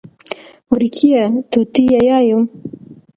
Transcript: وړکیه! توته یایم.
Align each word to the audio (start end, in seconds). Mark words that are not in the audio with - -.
وړکیه! 0.71 1.23
توته 1.51 1.81
یایم. 2.07 2.41